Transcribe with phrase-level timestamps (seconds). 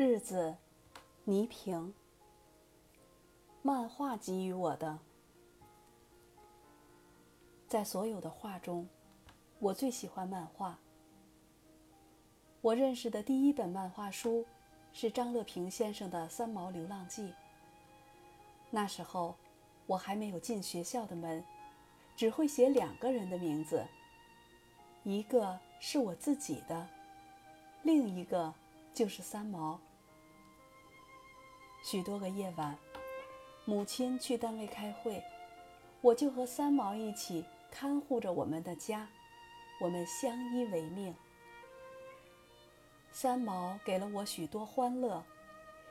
[0.00, 0.54] 日子，
[1.24, 1.92] 倪萍。
[3.62, 4.96] 漫画给予我的，
[7.66, 8.88] 在所有的画中，
[9.58, 10.78] 我最喜欢漫画。
[12.60, 14.46] 我认识的第一本漫画书
[14.92, 17.30] 是张乐平先生的《三毛流浪记》。
[18.70, 19.34] 那时候，
[19.84, 21.44] 我还没有进学校的门，
[22.14, 23.84] 只会写两个人的名字，
[25.02, 26.86] 一个是我自己的，
[27.82, 28.54] 另一个
[28.94, 29.76] 就是三毛。
[31.82, 32.76] 许多个夜晚，
[33.64, 35.22] 母亲去单位开会，
[36.00, 39.08] 我就和三毛一起看护着我们的家，
[39.80, 41.14] 我们相依为命。
[43.10, 45.24] 三毛给了我许多欢乐，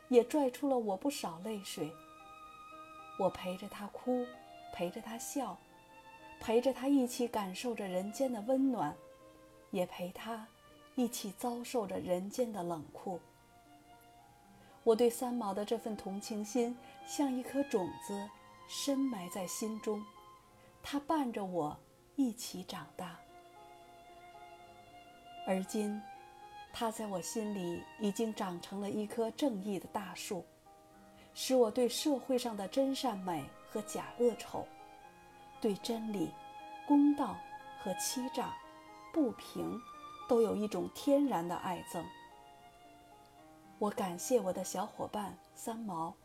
[0.09, 1.91] 也拽出了我不少泪水。
[3.19, 4.25] 我陪着他哭，
[4.71, 5.57] 陪着他笑，
[6.39, 8.95] 陪着他一起感受着人间的温暖，
[9.71, 10.47] 也陪他
[10.95, 13.19] 一起遭受着人间的冷酷。
[14.87, 16.73] 我对三毛的这份同情心，
[17.05, 18.29] 像一颗种子，
[18.69, 20.01] 深埋在心中。
[20.81, 21.77] 它伴着我
[22.15, 23.19] 一起长大，
[25.45, 26.01] 而今，
[26.71, 30.45] 它在我心里已经长成了一棵正义的大树，
[31.33, 34.65] 使我对社会上的真善美和假恶丑，
[35.59, 36.31] 对真理、
[36.87, 37.35] 公道
[37.83, 38.55] 和欺诈、
[39.11, 39.81] 不平，
[40.29, 42.05] 都有一种天然的爱憎。
[43.79, 46.15] 我感谢我的小伙伴三毛，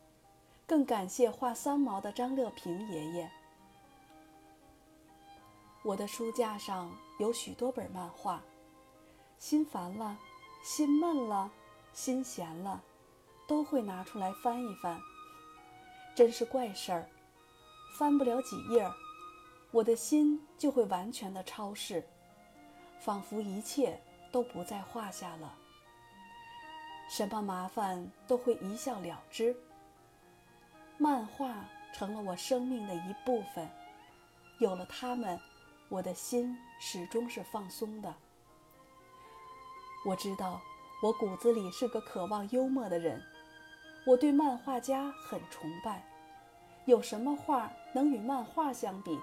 [0.65, 3.31] 更感谢画三毛的张乐平爷爷。
[5.83, 8.41] 我的书架上有许多本漫画，
[9.37, 10.17] 心烦了、
[10.63, 11.51] 心闷了、
[11.93, 12.81] 心闲了，
[13.47, 14.99] 都会拿出来翻一翻。
[16.15, 17.07] 真是怪事儿，
[17.99, 18.89] 翻不了几页，
[19.69, 22.03] 我的心就会完全的超市，
[22.99, 25.55] 仿佛一切都不在话下了。
[27.09, 29.55] 什么麻烦都会一笑了之。
[30.97, 33.69] 漫画成了我生命的一部分，
[34.59, 35.39] 有了它们，
[35.89, 38.13] 我的心始终是放松的。
[40.05, 40.61] 我知道，
[41.01, 43.21] 我骨子里是个渴望幽默的人，
[44.05, 46.03] 我对漫画家很崇拜。
[46.85, 49.19] 有什么画能与漫画相比？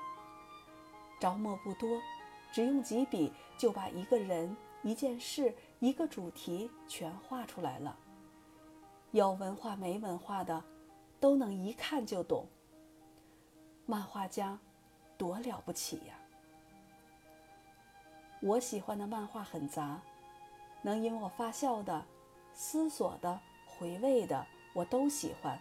[1.18, 2.00] 着墨不多，
[2.52, 4.56] 只用几笔就把一个人。
[4.82, 7.96] 一件事，一个主题，全画出来了。
[9.12, 10.62] 有文化没文化的，
[11.18, 12.46] 都能一看就懂。
[13.86, 14.58] 漫画家，
[15.16, 16.14] 多了不起呀！
[18.42, 19.98] 我喜欢的漫画很杂，
[20.82, 22.04] 能引我发笑的、
[22.52, 25.58] 思索的、回味的，我都喜欢。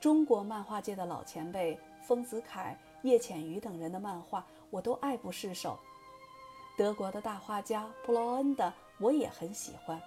[0.00, 5.78] 中国漫画界的老前辈丰子恺、叶浅予等人的漫画，我都爱不释手。
[6.78, 8.72] 德国的大画家布劳恩的，
[9.02, 10.00] 我也很喜欢。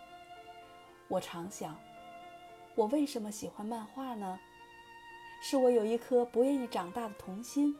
[1.10, 1.78] 我常想，
[2.76, 4.40] 我为什么喜欢漫画呢？
[5.42, 7.78] 是我有一颗不愿意长大的童心，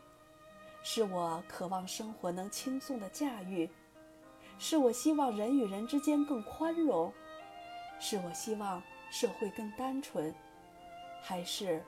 [0.82, 3.68] 是我渴望生活能轻松的驾驭，
[4.58, 7.10] 是我希望人与人之间更宽容，
[7.98, 10.32] 是我希望社会更单纯，
[11.22, 11.82] 还是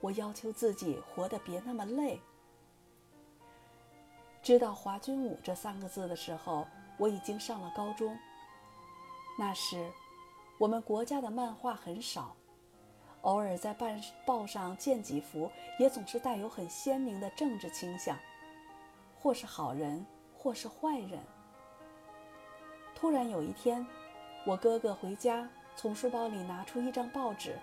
[0.00, 2.18] 我要求自己活得别那么累？
[4.42, 6.66] 知道“华军武”这三个字的时候，
[6.98, 8.18] 我已经上了高中。
[9.38, 9.90] 那时，
[10.58, 12.36] 我们国家的漫画很少，
[13.22, 13.86] 偶尔在报
[14.26, 18.16] 报上见几幅，也总是带有很鲜明的政治倾向，
[19.18, 20.04] 或是好人，
[20.36, 21.18] 或是坏人。
[22.94, 23.84] 突然有一天，
[24.44, 27.58] 我哥哥回家，从书包里拿出一张报纸：“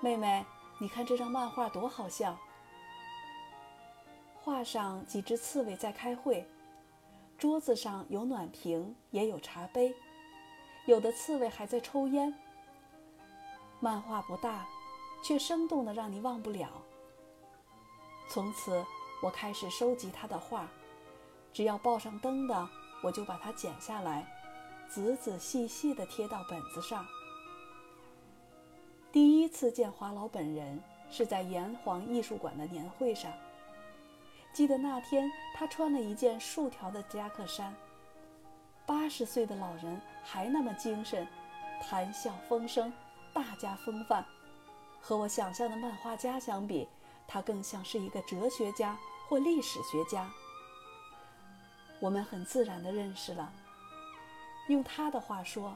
[0.00, 0.44] 妹妹，
[0.78, 2.38] 你看这张漫画多好笑。”
[4.40, 6.48] 画上几只刺猬在开会，
[7.36, 9.94] 桌子上有暖瓶，也有茶杯，
[10.88, 12.32] 有的刺猬还在抽烟。
[13.78, 14.66] 漫画不大，
[15.22, 16.70] 却生动的让你忘不了。
[18.30, 18.82] 从此，
[19.22, 20.66] 我开始收集他的画，
[21.52, 22.68] 只要报上登的，
[23.02, 24.26] 我就把它剪下来，
[24.88, 27.06] 仔仔细细的贴到本子上。
[29.12, 33.30] 第一次见华老本人，是在炎黄艺术馆的年会上。
[34.54, 37.76] 记得那天，他穿了一件竖条的夹克衫。
[38.86, 41.26] 八十岁的老人还那么精神，
[41.80, 42.92] 谈笑风生，
[43.32, 44.22] 大家风范。
[45.00, 46.86] 和我想象的漫画家相比，
[47.26, 48.94] 他更像是一个哲学家
[49.26, 50.30] 或历史学家。
[51.98, 53.50] 我们很自然地认识了。
[54.68, 55.74] 用他的话说，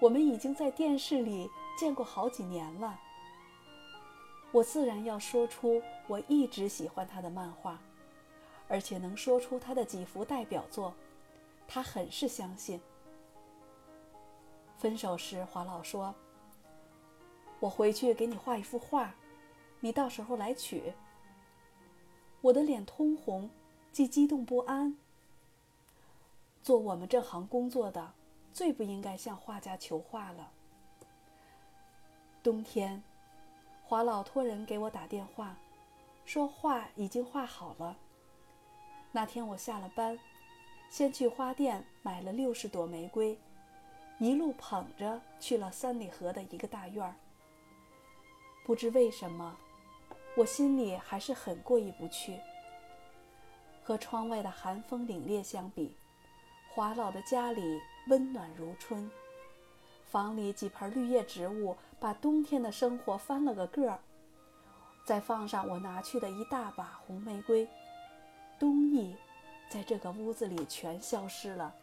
[0.00, 1.48] 我们已经在电视里
[1.78, 2.98] 见过好几年了。
[4.50, 7.78] 我自然要说出我一直喜欢他的漫画。
[8.66, 10.92] 而且能说出他的几幅代表作，
[11.68, 12.80] 他很是相信。
[14.78, 16.14] 分手时，华老说
[17.60, 19.14] ：“我回去给你画一幅画，
[19.80, 20.92] 你到时候来取。”
[22.42, 23.50] 我的脸通红，
[23.90, 24.96] 既激动不安。
[26.62, 28.12] 做我们这行工作的，
[28.52, 30.52] 最不应该向画家求画了。
[32.42, 33.02] 冬天，
[33.82, 35.56] 华老托人给我打电话，
[36.24, 37.96] 说画已经画好了。
[39.10, 40.18] 那天我下了班，
[40.90, 43.38] 先去花店买了六十朵玫瑰，
[44.18, 47.14] 一路捧着去了三里河的一个大院儿。
[48.64, 49.56] 不知为什么。
[50.36, 52.38] 我心里还是很过意不去。
[53.82, 55.96] 和窗外的寒风凛冽相比，
[56.68, 59.10] 华老的家里温暖如春。
[60.04, 63.98] 房里几盆绿叶植物把冬天的生活翻了个个儿。
[65.06, 67.66] 再放上我拿去的一大把红玫瑰，
[68.58, 69.16] 冬意
[69.70, 71.74] 在这个屋子里全消失了，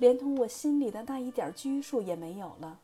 [0.00, 2.78] 连同我心里的那一点拘束也没有了。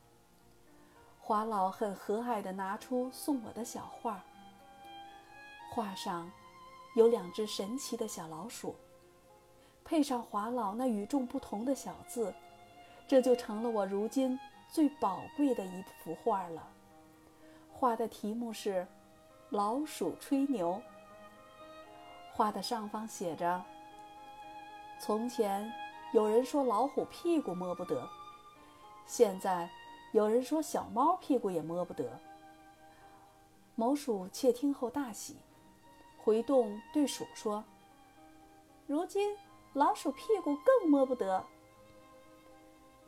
[1.18, 4.22] 华老很和蔼地拿出送我的小画。
[5.72, 6.30] 画上
[6.94, 8.76] 有两只神奇的小老鼠，
[9.82, 12.32] 配上华老那与众不同的小字，
[13.08, 14.38] 这就成了我如今
[14.68, 16.68] 最宝贵的一幅画了。
[17.72, 18.82] 画的题目是
[19.48, 20.74] 《老鼠吹牛》。
[22.34, 23.64] 画的上方写着
[25.00, 25.72] ：“从前
[26.12, 28.08] 有人说老虎屁股摸不得，
[29.06, 29.68] 现在
[30.12, 32.20] 有人说小猫屁股也摸不得。”
[33.74, 35.36] 某鼠窃听后大喜。
[36.18, 37.62] 回洞对鼠说
[38.88, 39.36] ：“如今
[39.74, 41.44] 老鼠屁股更摸不得。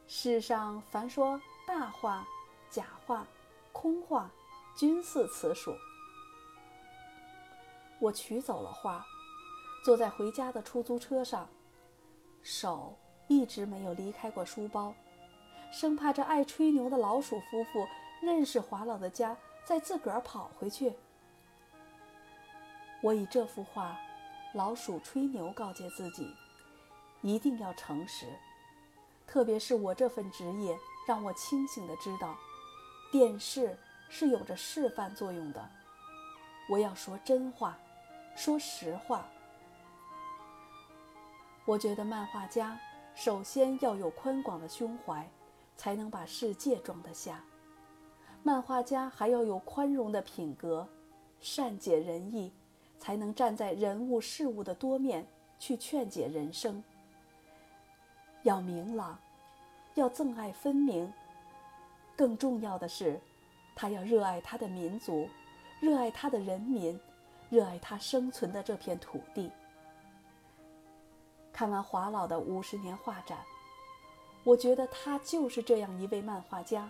[0.07, 2.25] 世上凡说大话、
[2.71, 3.27] 假话、
[3.73, 4.31] 空话，
[4.77, 5.75] 均似此鼠。”
[8.01, 9.05] 我取走了画，
[9.85, 11.49] 坐在回家的出租车上，
[12.51, 12.97] 手
[13.27, 14.95] 一直没有离开过书包，
[15.71, 17.87] 生怕这爱吹牛的老鼠夫妇
[18.23, 19.37] 认识华老的家，
[19.67, 20.95] 再自个儿跑回去。
[23.03, 23.93] 我以这幅画
[24.57, 26.35] 《老鼠吹牛》告诫自己，
[27.21, 28.25] 一定要诚实。
[29.27, 30.75] 特别是我这份职业，
[31.07, 32.35] 让我清醒的知道，
[33.13, 33.79] 电视
[34.09, 35.69] 是有着示范作用的。
[36.71, 37.77] 我要说真话，
[38.35, 39.29] 说实话。
[41.69, 42.81] 我觉得漫画家
[43.15, 45.29] 首先要有宽广的胸怀，
[45.77, 47.45] 才能把世界装得下。
[48.43, 50.89] 漫画家还要有宽容的品格，
[51.41, 52.51] 善解人意。
[52.99, 55.25] 才能站在人物事物的多面
[55.57, 56.83] 去劝解人生。
[58.43, 59.17] 要明朗，
[59.95, 61.13] 要憎爱分明。
[62.17, 63.21] 更重要的是，
[63.77, 65.29] 他要热爱他的民族，
[65.81, 66.99] 热爱他的人民，
[67.51, 69.49] 热爱他生存的这片土地。
[71.59, 73.37] 看完华老的五十年画展，
[74.45, 76.89] 我觉得他就是这样一位漫画家，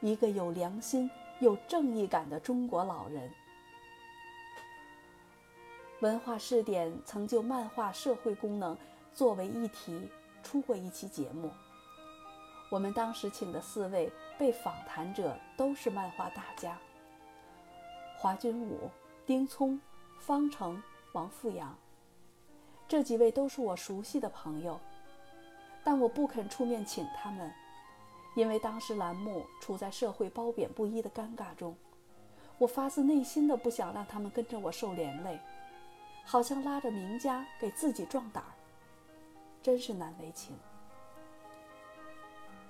[0.00, 1.10] 一个有良心、
[1.40, 3.28] 有正义感的中国老人。
[6.02, 8.78] 文化试点曾就漫画社会功能
[9.12, 10.08] 作为议题
[10.44, 11.50] 出过一期节目。
[12.70, 16.78] 我们当时请的四位被访谈者都是漫画大家：
[18.16, 18.88] 华君武、
[19.26, 19.80] 丁聪、
[20.20, 20.80] 方成、
[21.10, 21.76] 王富阳。
[22.86, 24.78] 这几位都是我熟悉的朋友，
[25.82, 27.52] 但我不肯出面请他们，
[28.36, 31.74] 因为当时栏目处在社会褒贬不一的尴尬中，
[32.58, 35.40] 我发自内心的不想让他们跟着我受连累。
[36.26, 38.48] 好像拉着名家给自己壮胆儿，
[39.62, 40.56] 真是难为情。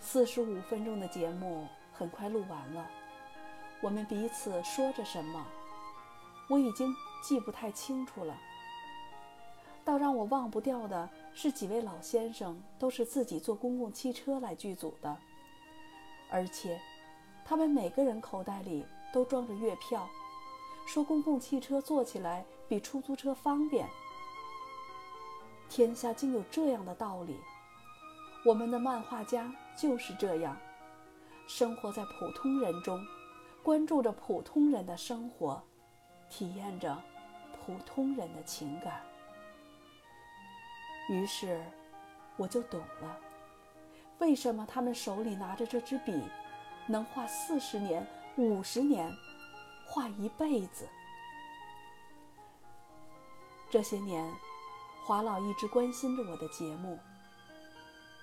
[0.00, 2.84] 四十五分钟的节目很快录完了，
[3.80, 5.46] 我们彼此说着什么，
[6.48, 8.36] 我已经记不太清楚了。
[9.84, 15.16] 倒让我忘不掉的是几位老先生都是自己坐公共汽车来剧组的，
[16.30, 16.80] 而且
[17.44, 20.08] 他们每个人口袋里都装着月票。
[20.86, 23.88] 说公共汽车坐起来比出租车方便，
[25.68, 27.38] 天下竟有这样的道理。
[28.44, 30.54] 我们的漫画家就是这样，
[31.46, 33.02] 生活在普通人中，
[33.62, 35.62] 关注着普通人的生活，
[36.28, 37.02] 体验着
[37.64, 39.00] 普通人的情感。
[41.08, 41.62] 于是，
[42.36, 43.18] 我就懂了，
[44.18, 46.22] 为什么他们手里拿着这支笔，
[46.86, 48.06] 能画四十年、
[48.36, 49.12] 五十年。
[49.86, 50.88] 画一辈子。
[53.70, 54.26] 这些年，
[55.04, 56.98] 华老一直关心着我的节目。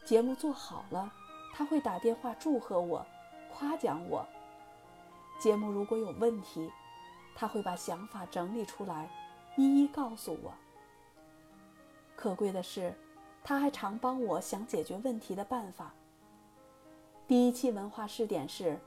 [0.03, 1.13] 节目做好了，
[1.53, 3.05] 他会打电话祝贺我，
[3.53, 4.27] 夸奖我。
[5.39, 6.69] 节目如果有问题，
[7.35, 9.07] 他会把想法整理出来，
[9.55, 10.51] 一一告诉我。
[12.21, 12.93] 可贵的是，
[13.43, 15.91] 他还常帮我想解决问题的办法。
[17.27, 18.77] 第一期文化试点是：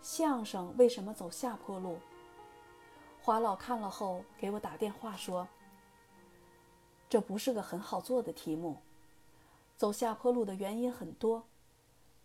[0.00, 1.98] 相声为什么走下坡路？
[3.20, 5.48] 华老看了后给我打电话说
[7.10, 8.76] ：“这不是个很好做的题目，
[9.76, 11.42] 走下坡路的原因很多。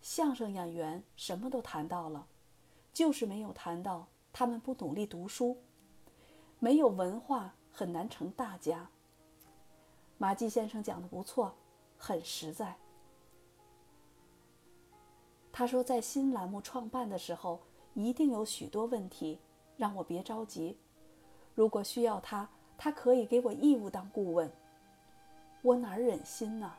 [0.02, 2.28] 相声演员什么都谈到了，
[2.94, 5.58] 就是没有谈到他们不努力读书，
[6.60, 8.88] 没有文化很难成大家。”
[10.18, 11.54] 马季先生讲的不错，
[11.98, 12.76] 很实在。
[15.52, 17.60] 他说，在新栏目创办的时候，
[17.94, 19.40] 一定有许多问题，
[19.78, 20.78] 让我别着急。
[21.54, 24.52] 如果需要他，他可以给我义务当顾问。
[25.62, 26.74] 我哪忍心呢？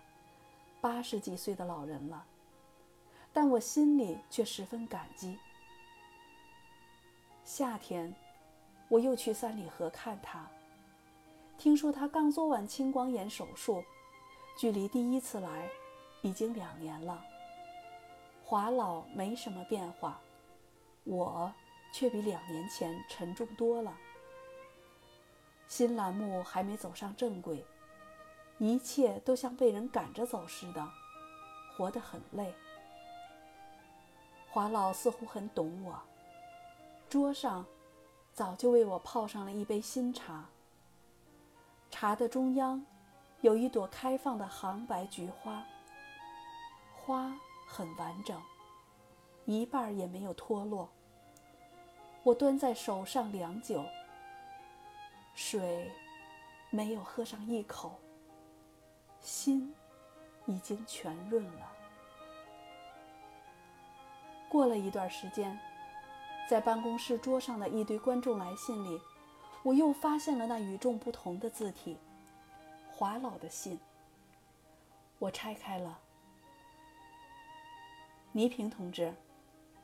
[0.80, 2.26] 八十几岁的老人了，
[3.32, 5.38] 但我心里却十分感激。
[7.44, 8.14] 夏天，
[8.88, 10.50] 我又去三里河看他，
[11.56, 13.82] 听说他刚做完青光眼手术，
[14.56, 15.68] 距离第一次来
[16.22, 17.24] 已经两年了。
[18.44, 20.20] 华老没什么变化，
[21.04, 21.50] 我
[21.92, 23.96] 却比两年前沉重多了。
[25.66, 27.64] 新栏目还没走上正轨，
[28.58, 30.86] 一切都像被人赶着走似的，
[31.74, 32.54] 活得很累。
[34.50, 35.98] 华老似乎很懂我，
[37.08, 37.64] 桌上
[38.32, 40.46] 早就为我泡上了一杯新茶。
[41.94, 42.84] 茶的中央
[43.40, 45.64] 有一朵开放的杭白菊花，
[46.92, 47.32] 花。
[47.66, 48.40] 很完整，
[49.46, 50.88] 一半也没有脱落。
[52.24, 53.84] 我端在手上良久，
[55.34, 55.90] 水
[56.70, 57.98] 没有喝上一口，
[59.20, 59.74] 心
[60.46, 61.72] 已经全润了。
[64.48, 65.58] 过了一段时间，
[66.50, 69.00] 在办公室桌上的一堆观众来信里，
[69.64, 71.96] 我又发现了那与众不同的字体——
[72.92, 73.80] 华老的信。
[75.18, 75.98] 我拆开了。
[78.32, 79.14] 倪萍同志，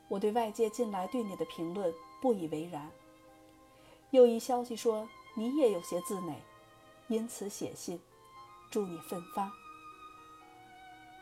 [0.07, 2.91] 我对外界近来对你的评论不以为然。
[4.11, 6.35] 又一消息说你也有些自馁，
[7.07, 7.99] 因此写信，
[8.69, 9.51] 祝你奋发。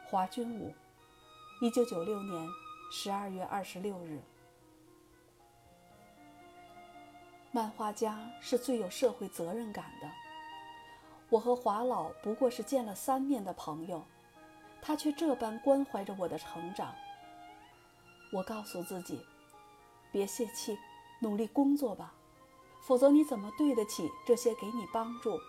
[0.09, 0.73] 华君武，
[1.61, 2.45] 一九九六年
[2.91, 4.19] 十二月二十六日。
[7.51, 10.09] 漫画家是最有社会责任感的。
[11.29, 14.03] 我和华老不过是见了三面的朋友，
[14.81, 16.93] 他却这般关怀着我的成长。
[18.31, 19.25] 我告诉自己，
[20.11, 20.77] 别泄气，
[21.19, 22.13] 努力工作吧，
[22.81, 25.39] 否则你怎么对得起这些给你帮助、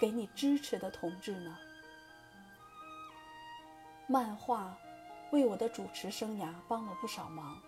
[0.00, 1.58] 给你支持的同志呢？
[4.06, 4.76] 漫画
[5.30, 7.60] 为我的主持生涯帮了不少忙，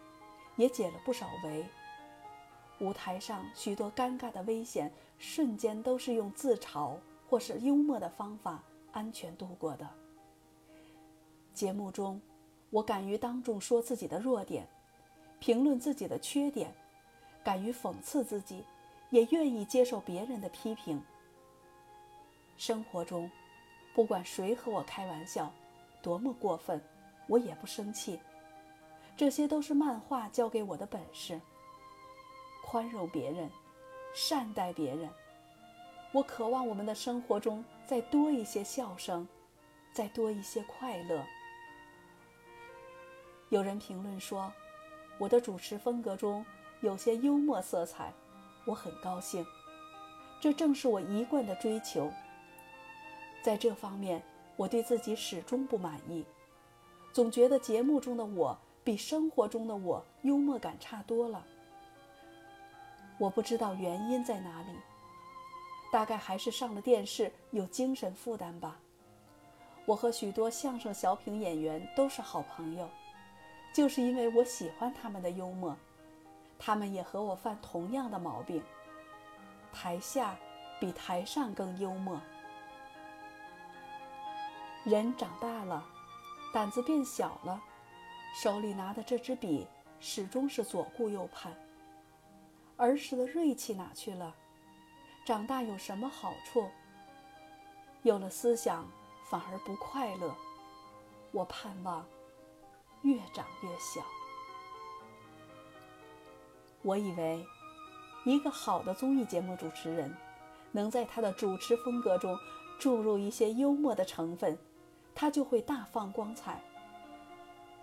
[0.56, 1.66] 也解了不少围。
[2.82, 6.96] 舞台上许多尴尬的危险瞬间，都是用自嘲
[7.28, 8.60] 或是幽默的方法
[8.90, 9.88] 安全度过的。
[11.54, 12.20] 节目中。
[12.70, 14.66] 我敢于当众说自己的弱点，
[15.38, 16.74] 评论自己的缺点，
[17.44, 18.64] 敢于讽刺自己，
[19.10, 20.98] 也愿意接受别人的批评。
[22.56, 23.30] 生活中，
[23.94, 25.52] 不管谁和我开玩笑，
[26.00, 26.80] 多么过分，
[27.26, 28.18] 我也不生气。
[29.18, 31.38] 这些都是漫画教给我的本事。
[32.62, 33.50] 宽容别人，
[34.14, 35.08] 善待别人。
[36.12, 39.26] 我渴望我们的生活中再多一些笑声，
[39.92, 41.24] 再多一些快乐。
[43.48, 44.52] 有人评论说，
[45.18, 46.44] 我的主持风格中
[46.80, 48.12] 有些幽默色彩，
[48.64, 49.44] 我很高兴。
[50.40, 52.10] 这正是我一贯的追求。
[53.42, 54.22] 在这方面，
[54.56, 56.24] 我对自己始终不满意，
[57.12, 61.44] 总觉得节目中的我比生活中的我幽默感差多了。
[63.22, 64.76] 我不知道原因在哪里，
[65.92, 68.80] 大概还是上了电视有精神负担吧。
[69.86, 72.90] 我和许多相声小品演员都是好朋友。
[73.72, 75.76] 就是因为我喜欢他们的幽默，
[76.58, 78.60] 他们也和我犯同样的毛病。
[79.72, 80.36] 台下
[80.80, 82.20] 比台上更幽默。
[84.82, 85.86] 人长大了，
[86.52, 87.62] 胆子变小了，
[88.34, 89.64] 手里拿的这支笔
[90.00, 91.54] 始终是左顾右盼。
[92.82, 94.34] 儿时的锐气哪去了？
[95.24, 96.68] 长大有什么好处？
[98.02, 98.84] 有了思想
[99.30, 100.34] 反而不快乐。
[101.30, 102.04] 我盼望。
[103.02, 104.00] 越长越小。
[106.82, 107.46] 我以为，
[108.24, 110.12] 一个好的综艺节目主持人，
[110.72, 112.36] 能在他的主持风格中
[112.80, 114.58] 注入一些幽默的成分，
[115.14, 116.60] 他就会大放光彩。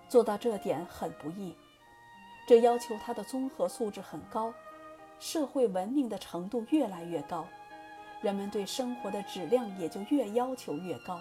[0.09, 1.55] 做到这点很不易，
[2.45, 4.53] 这要求他的综合素质很高，
[5.19, 7.45] 社会文明的程度越来越高，
[8.21, 11.19] 人们对生活的质量也就越要求越高，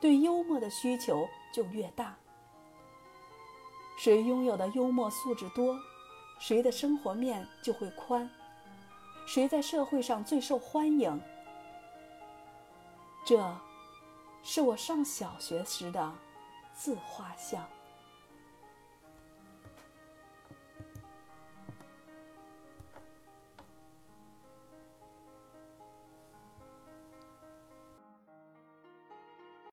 [0.00, 2.16] 对幽默的需求就越大。
[3.98, 5.78] 谁拥有的幽默素质多，
[6.38, 8.28] 谁的生活面就会宽，
[9.26, 11.20] 谁在社会上最受欢迎。
[13.24, 13.56] 这，
[14.42, 16.12] 是我上小学时的
[16.74, 17.66] 自画像。